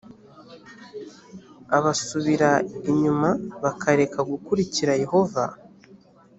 [1.77, 2.51] abasubira
[2.91, 3.29] inyuma
[3.63, 5.43] bakareka gukurikira yehova